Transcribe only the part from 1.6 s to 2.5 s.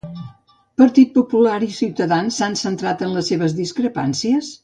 i Ciutadans